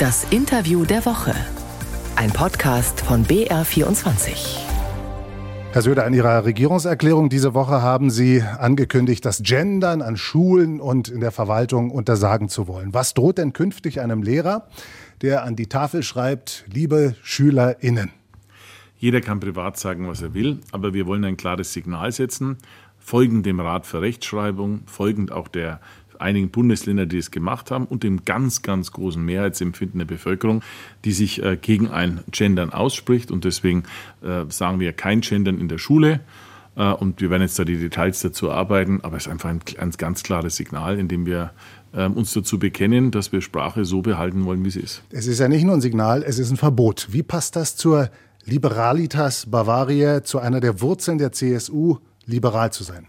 [0.00, 1.32] Das Interview der Woche.
[2.16, 4.58] Ein Podcast von BR24.
[5.70, 11.06] Herr Söder, in Ihrer Regierungserklärung diese Woche haben Sie angekündigt, das Gendern an Schulen und
[11.06, 12.92] in der Verwaltung untersagen zu wollen.
[12.92, 14.66] Was droht denn künftig einem Lehrer,
[15.22, 18.10] der an die Tafel schreibt, liebe SchülerInnen?
[18.98, 22.58] Jeder kann privat sagen, was er will, aber wir wollen ein klares Signal setzen,
[22.98, 25.78] folgend dem Rat für Rechtschreibung, folgend auch der
[26.20, 30.62] einigen Bundesländer, die es gemacht haben, und dem ganz, ganz großen Mehrheitsempfinden der Bevölkerung,
[31.04, 33.30] die sich äh, gegen ein Gendern ausspricht.
[33.30, 33.84] Und deswegen
[34.22, 36.20] äh, sagen wir kein Gendern in der Schule.
[36.76, 39.60] Äh, und wir werden jetzt da die Details dazu arbeiten, aber es ist einfach ein,
[39.78, 41.52] ein ganz klares Signal, in dem wir
[41.94, 45.02] ähm, uns dazu bekennen, dass wir Sprache so behalten wollen, wie sie ist.
[45.10, 47.08] Es ist ja nicht nur ein Signal, es ist ein Verbot.
[47.10, 48.10] Wie passt das zur
[48.44, 53.06] Liberalitas Bavaria, zu einer der Wurzeln der CSU, liberal zu sein?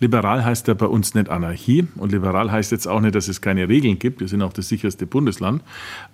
[0.00, 3.40] Liberal heißt ja bei uns nicht Anarchie und liberal heißt jetzt auch nicht, dass es
[3.40, 4.20] keine Regeln gibt.
[4.20, 5.62] Wir sind auch das sicherste Bundesland.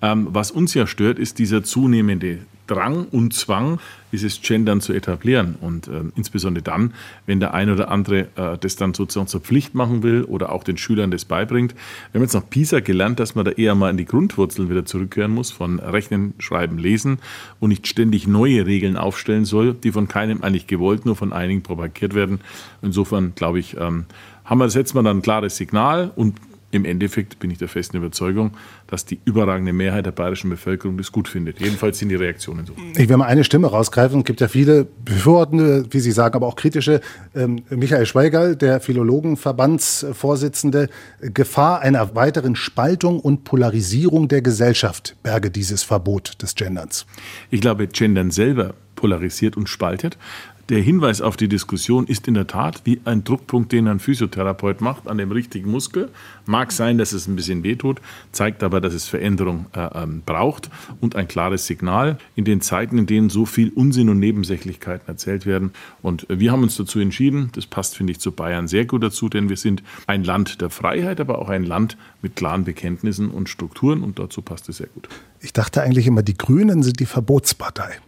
[0.02, 3.80] Ähm, was uns ja stört, ist dieser zunehmende Drang und Zwang,
[4.12, 5.56] dieses Gendern zu etablieren.
[5.60, 6.94] Und äh, insbesondere dann,
[7.26, 10.64] wenn der ein oder andere äh, das dann sozusagen zur Pflicht machen will oder auch
[10.64, 11.74] den Schülern das beibringt.
[12.12, 14.84] Wir haben jetzt nach PISA gelernt, dass man da eher mal in die Grundwurzeln wieder
[14.84, 17.18] zurückkehren muss, von Rechnen, Schreiben, Lesen
[17.60, 21.62] und nicht ständig neue Regeln aufstellen soll, die von keinem eigentlich gewollt, nur von einigen
[21.62, 22.40] propagiert werden.
[22.82, 24.04] Insofern glaube ich, ähm,
[24.44, 26.36] haben wir, setzen wir dann ein klares Signal und
[26.70, 28.50] im Endeffekt bin ich der festen Überzeugung,
[28.88, 31.60] dass die überragende Mehrheit der bayerischen Bevölkerung das gut findet.
[31.60, 32.74] Jedenfalls sind die Reaktionen so.
[32.94, 34.18] Ich will mal eine Stimme rausgreifen.
[34.18, 37.00] Es gibt ja viele befürwortende, wie Sie sagen, aber auch kritische.
[37.34, 45.82] Ähm, Michael Schweigerl, der Philologenverbandsvorsitzende, Gefahr einer weiteren Spaltung und Polarisierung der Gesellschaft berge dieses
[45.82, 47.06] Verbot des Genderns.
[47.50, 50.18] Ich glaube, Gendern selber polarisiert und spaltet
[50.68, 54.82] der Hinweis auf die Diskussion ist in der Tat wie ein Druckpunkt, den ein Physiotherapeut
[54.82, 56.10] macht an dem richtigen Muskel.
[56.44, 60.68] Mag sein, dass es ein bisschen wehtut, zeigt aber, dass es Veränderung äh, ähm, braucht
[61.00, 65.46] und ein klares Signal in den Zeiten, in denen so viel Unsinn und Nebensächlichkeiten erzählt
[65.46, 65.72] werden.
[66.02, 69.30] Und wir haben uns dazu entschieden, das passt, finde ich, zu Bayern sehr gut dazu,
[69.30, 73.48] denn wir sind ein Land der Freiheit, aber auch ein Land mit klaren Bekenntnissen und
[73.48, 75.08] Strukturen und dazu passt es sehr gut.
[75.40, 78.00] Ich dachte eigentlich immer, die Grünen sind die Verbotspartei.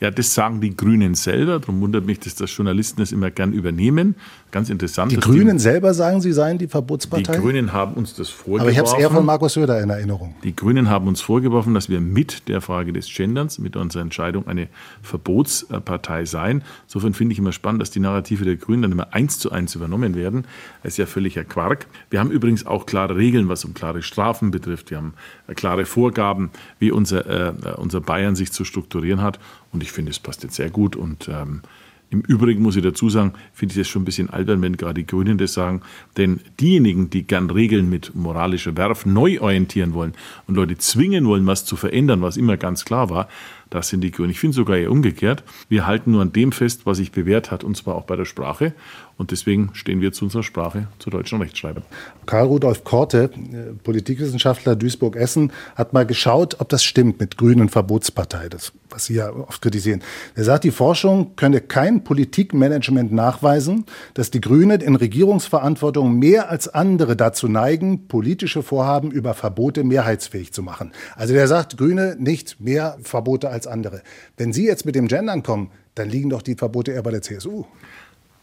[0.00, 1.58] Ja, das sagen die Grünen selber.
[1.58, 4.14] Darum wundert mich, dass das Journalisten das immer gern übernehmen.
[4.50, 5.12] Ganz interessant.
[5.12, 7.32] Die Grünen die, selber sagen, sie seien die Verbotspartei?
[7.32, 8.62] Die Grünen haben uns das vorgeworfen.
[8.62, 10.34] Aber ich habe es eher von Markus Söder in Erinnerung.
[10.44, 14.46] Die Grünen haben uns vorgeworfen, dass wir mit der Frage des Genderns, mit unserer Entscheidung
[14.46, 14.68] eine
[15.02, 16.62] Verbotspartei seien.
[16.86, 19.74] Insofern finde ich immer spannend, dass die Narrative der Grünen dann immer eins zu eins
[19.74, 20.44] übernommen werden.
[20.82, 21.86] Das ist ja völliger Quark.
[22.08, 24.90] Wir haben übrigens auch klare Regeln, was um klare Strafen betrifft.
[24.90, 25.14] Wir haben
[25.48, 29.38] äh, klare Vorgaben, wie unser, äh, unser Bayern sich zu strukturieren hat.
[29.72, 30.96] Und ich finde, es passt jetzt sehr gut.
[30.96, 31.62] Und ähm,
[32.10, 34.94] im Übrigen muss ich dazu sagen, finde ich das schon ein bisschen albern, wenn gerade
[34.94, 35.82] die Grünen das sagen.
[36.16, 40.14] Denn diejenigen, die gern Regeln mit moralischer Werf neu orientieren wollen
[40.46, 43.28] und Leute zwingen wollen, was zu verändern, was immer ganz klar war,
[43.70, 44.30] das sind die Grünen.
[44.30, 45.44] Ich finde sogar eher umgekehrt.
[45.68, 48.24] Wir halten nur an dem fest, was sich bewährt hat, und zwar auch bei der
[48.24, 48.72] Sprache.
[49.18, 51.82] Und deswegen stehen wir zu unserer Sprache, zur deutschen Rechtschreibung.
[52.24, 58.48] Karl Rudolf Korte, äh, Politikwissenschaftler Duisburg-Essen, hat mal geschaut, ob das stimmt mit Grünen Verbotspartei,
[58.48, 60.02] das, was Sie ja oft kritisieren.
[60.36, 66.68] Er sagt, die Forschung könne kein Politikmanagement nachweisen, dass die Grünen in Regierungsverantwortung mehr als
[66.68, 70.92] andere dazu neigen, politische Vorhaben über Verbote mehrheitsfähig zu machen.
[71.16, 74.02] Also der sagt, Grüne nicht mehr Verbote als andere.
[74.36, 77.22] Wenn Sie jetzt mit dem Gendern kommen, dann liegen doch die Verbote eher bei der
[77.22, 77.64] CSU.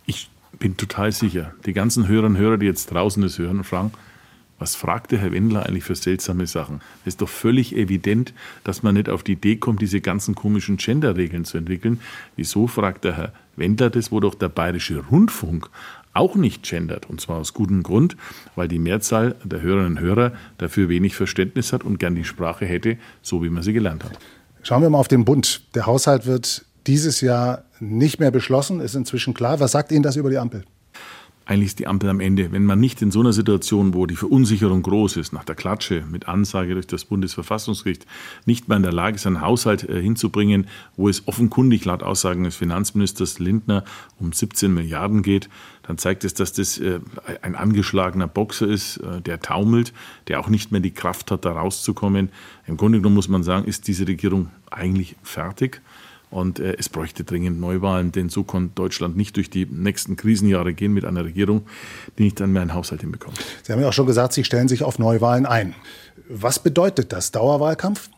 [0.06, 3.92] Ich bin total sicher, die ganzen Hörerinnen und Hörer, die jetzt draußen das hören, fragen,
[4.58, 6.80] was fragt der Herr Wendler eigentlich für seltsame Sachen?
[7.02, 8.34] Es ist doch völlig evident,
[8.64, 12.00] dass man nicht auf die Idee kommt, diese ganzen komischen Gender-Regeln zu entwickeln.
[12.38, 15.70] Wieso fragt der Herr Wendler das, wo doch der bayerische Rundfunk
[16.16, 17.10] auch nicht gendert.
[17.10, 18.16] Und zwar aus gutem Grund,
[18.56, 22.66] weil die Mehrzahl der Hörerinnen und Hörer dafür wenig Verständnis hat und gern die Sprache
[22.66, 24.18] hätte, so wie man sie gelernt hat.
[24.68, 25.62] Schauen wir mal auf den Bund.
[25.76, 29.60] Der Haushalt wird dieses Jahr nicht mehr beschlossen, ist inzwischen klar.
[29.60, 30.64] Was sagt Ihnen das über die Ampel?
[31.48, 32.52] Eigentlich ist die Ampel am Ende.
[32.52, 36.04] Wenn man nicht in so einer Situation, wo die Verunsicherung groß ist, nach der Klatsche
[36.10, 38.08] mit Ansage durch das Bundesverfassungsgericht,
[38.48, 42.46] nicht mehr in der Lage ist, einen Haushalt äh, hinzubringen, wo es offenkundig laut Aussagen
[42.46, 43.84] des Finanzministers Lindner
[44.20, 45.48] um 17 Milliarden geht,
[45.84, 47.00] dann zeigt es, dass das äh,
[47.44, 49.94] ein angeschlagener Boxer ist, äh, der taumelt,
[50.28, 52.30] der auch nicht mehr die Kraft hat, da rauszukommen.
[52.66, 55.82] Im Grunde genommen muss man sagen, ist diese Regierung eigentlich fertig.
[56.32, 60.74] Und äh, es bräuchte dringend Neuwahlen, denn so kann Deutschland nicht durch die nächsten Krisenjahre
[60.74, 61.66] gehen mit einer Regierung,
[62.18, 63.40] die nicht dann mehr einen Haushalt hinbekommt.
[63.64, 65.76] Sie haben ja auch schon gesagt, Sie stellen sich auf Neuwahlen ein.
[66.28, 67.32] Was bedeutet das?
[67.32, 68.10] Dauerwahlkampf?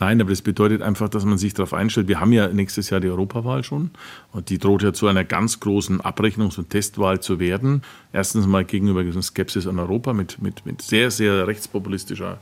[0.00, 2.08] Nein, aber das bedeutet einfach, dass man sich darauf einstellt.
[2.08, 3.90] Wir haben ja nächstes Jahr die Europawahl schon
[4.32, 7.82] und die droht ja zu einer ganz großen Abrechnungs- und Testwahl zu werden.
[8.12, 12.38] Erstens mal gegenüber Skepsis an Europa mit, mit, mit sehr, sehr rechtspopulistischer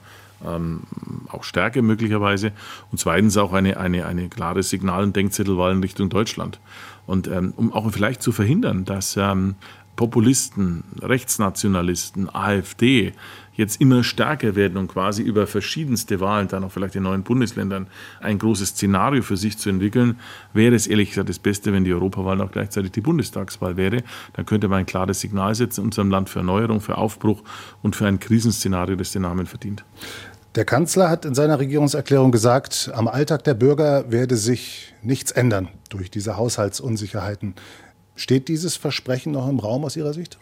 [0.47, 0.83] ähm,
[1.29, 2.53] auch Stärke möglicherweise.
[2.91, 6.61] Und zweitens auch eine, eine, eine klare Signal- und Denkzettelwahl in Richtung Deutschland.
[7.07, 9.57] Und ähm, um auch vielleicht zu verhindern, dass ähm,
[9.97, 13.13] Populisten, Rechtsnationalisten, AfD
[13.55, 17.87] jetzt immer stärker werden und quasi über verschiedenste Wahlen, dann auch vielleicht in neuen Bundesländern,
[18.21, 20.19] ein großes Szenario für sich zu entwickeln,
[20.55, 24.03] wäre es ehrlich gesagt das Beste, wenn die Europawahl auch gleichzeitig die Bundestagswahl wäre.
[24.33, 27.43] Dann könnte man ein klares Signal setzen unserem Land für Erneuerung, für Aufbruch
[27.83, 29.85] und für ein Krisenszenario, das den Namen verdient.
[30.55, 35.69] Der Kanzler hat in seiner Regierungserklärung gesagt, am Alltag der Bürger werde sich nichts ändern
[35.89, 37.55] durch diese Haushaltsunsicherheiten.
[38.17, 40.39] Steht dieses Versprechen noch im Raum aus Ihrer Sicht?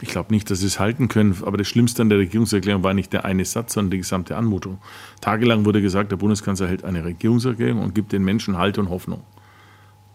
[0.00, 1.36] Ich glaube nicht, dass sie es halten können.
[1.44, 4.78] Aber das Schlimmste an der Regierungserklärung war nicht der eine Satz, sondern die gesamte Anmutung.
[5.20, 9.22] Tagelang wurde gesagt, der Bundeskanzler hält eine Regierungserklärung und gibt den Menschen Halt und Hoffnung.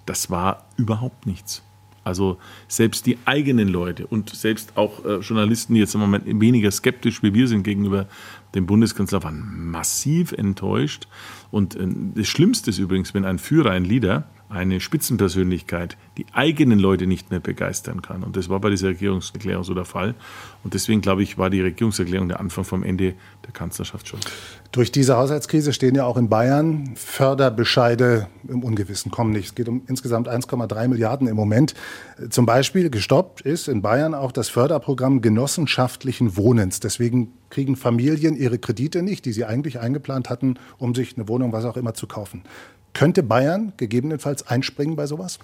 [0.06, 1.64] Das war überhaupt nichts.
[2.04, 2.38] Also
[2.68, 7.22] selbst die eigenen Leute und selbst auch äh, Journalisten, die jetzt im Moment weniger skeptisch
[7.24, 8.08] wie wir sind gegenüber
[8.56, 11.08] dem Bundeskanzler, waren massiv enttäuscht.
[11.52, 16.80] Und äh, das Schlimmste ist übrigens, wenn ein Führer, ein Leader, eine Spitzenpersönlichkeit die eigenen
[16.80, 18.24] Leute nicht mehr begeistern kann.
[18.24, 20.16] Und das war bei dieser Regierungserklärung so der Fall.
[20.64, 23.14] Und deswegen, glaube ich, war die Regierungserklärung der Anfang vom Ende
[23.46, 24.20] der Kanzlerschaft schon.
[24.72, 29.46] Durch diese Haushaltskrise stehen ja auch in Bayern Förderbescheide im Ungewissen, kommen nicht.
[29.46, 31.74] Es geht um insgesamt 1,3 Milliarden im Moment.
[32.30, 36.80] Zum Beispiel gestoppt ist in Bayern auch das Förderprogramm genossenschaftlichen Wohnens.
[36.80, 41.52] Deswegen kriegen Familien ihre Kredite nicht, die sie eigentlich eingeplant hatten, um sich eine Wohnung,
[41.52, 42.44] was auch immer, zu kaufen.
[42.94, 45.40] Könnte Bayern gegebenenfalls einspringen bei sowas?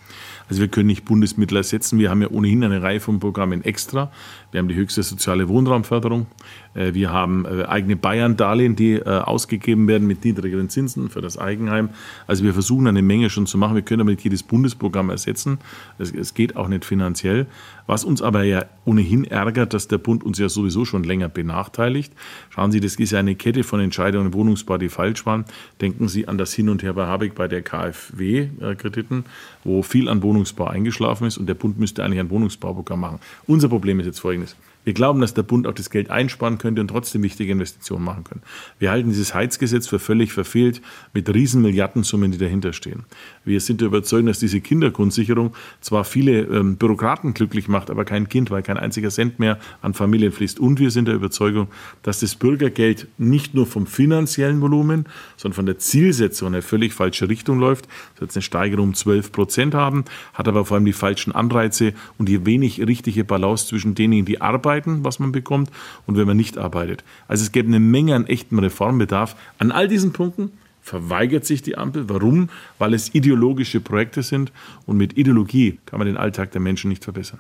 [0.50, 2.00] Also wir können nicht Bundesmittel ersetzen.
[2.00, 4.12] Wir haben ja ohnehin eine Reihe von Programmen extra.
[4.52, 6.26] Wir haben die höchste soziale Wohnraumförderung.
[6.74, 11.38] Äh, wir haben äh, eigene Bayern-Darlehen, die äh, ausgegeben werden mit niedrigeren Zinsen für das
[11.38, 11.90] Eigenheim.
[12.26, 13.76] Also wir versuchen eine Menge schon zu machen.
[13.76, 15.60] Wir können aber nicht jedes Bundesprogramm ersetzen.
[16.00, 17.46] Es geht auch nicht finanziell.
[17.88, 22.14] Was uns aber ja ohnehin ärgert, dass der Bund uns ja sowieso schon länger benachteiligt.
[22.50, 25.46] Schauen Sie, das ist ja eine Kette von Entscheidungen im Wohnungsbau, die falsch waren.
[25.82, 29.26] Denken Sie an das Hin und Her bei Habeck bei der KfW-Krediten,
[29.64, 33.20] wo viel an Wohnungsbau eingeschlafen ist und der Bund müsste eigentlich ein Wohnungsbauprogramm machen.
[33.48, 34.56] Unser Problem ist jetzt folgendes.
[34.86, 38.24] Wir glauben, dass der Bund auch das Geld einsparen könnte und trotzdem wichtige Investitionen machen
[38.24, 38.42] können.
[38.78, 40.80] Wir halten dieses Heizgesetz für völlig verfehlt
[41.12, 43.04] mit riesen Milliardensummen, die dahinter stehen.
[43.44, 48.30] Wir sind der Überzeugung, dass diese Kindergrundsicherung zwar viele ähm, Bürokraten glücklich macht, aber kein
[48.30, 50.60] Kind, weil kein einziger Cent mehr an Familien fließt.
[50.60, 51.68] Und wir sind der Überzeugung,
[52.04, 55.06] dass das Bürgergeld nicht nur vom finanziellen Volumen,
[55.38, 57.88] sondern von der Zielsetzung in eine völlig falsche Richtung läuft.
[58.16, 61.94] Es wird eine Steigerung um 12 Prozent haben, hat aber vor allem die falschen Anreize
[62.18, 65.70] und die wenig richtige Balance zwischen denen, die arbeiten, was man bekommt,
[66.06, 67.04] und wenn man nicht arbeitet.
[67.28, 69.36] Also es gäbe eine Menge an echtem Reformbedarf.
[69.58, 70.52] An all diesen Punkten
[70.86, 72.08] verweigert sich die Ampel.
[72.10, 72.50] Warum?
[72.78, 74.52] Weil es ideologische Projekte sind
[74.86, 77.40] und mit Ideologie kann man den Alltag der Menschen nicht verbessern.